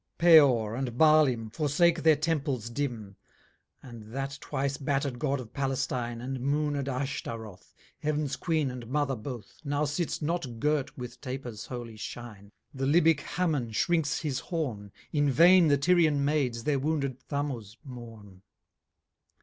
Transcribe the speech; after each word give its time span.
XXII 0.01 0.17
Peor, 0.29 0.73
and 0.73 0.93
Baalim, 0.97 1.53
Forsake 1.53 2.01
their 2.01 2.15
Temples 2.15 2.71
dim, 2.71 3.17
With 3.83 4.11
that 4.13 4.39
twise 4.41 4.77
batter'd 4.79 5.19
god 5.19 5.39
of 5.39 5.53
Palestine, 5.53 6.21
And 6.21 6.39
mooned 6.39 6.89
Ashtaroth, 6.89 7.75
200 8.01 8.01
Heav'ns 8.15 8.35
Queen 8.35 8.71
and 8.71 8.87
Mother 8.87 9.15
both, 9.15 9.59
Now 9.63 9.85
sits 9.85 10.19
not 10.19 10.57
girt 10.59 10.97
with 10.97 11.21
Tapers 11.21 11.67
holy 11.67 11.97
shine, 11.97 12.51
The 12.73 12.87
Libyc 12.87 13.19
Hammon 13.19 13.69
shrinks 13.73 14.21
his 14.21 14.39
horn, 14.39 14.91
In 15.11 15.29
vain 15.29 15.67
the 15.67 15.77
Tyrian 15.77 16.25
Maids 16.25 16.63
their 16.63 16.79
wounded 16.79 17.19
Thamuz 17.19 17.77
mourn. 17.83 18.41